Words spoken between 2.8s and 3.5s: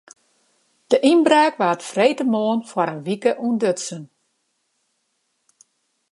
in wike